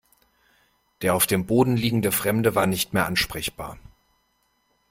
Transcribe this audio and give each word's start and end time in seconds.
Der 1.03 1.13
auf 1.13 1.27
dem 1.27 1.45
Boden 1.45 1.77
liegende 1.77 2.11
Fremde 2.11 2.55
war 2.55 2.65
nicht 2.65 2.91
mehr 2.91 3.05
ansprechbar. 3.05 3.77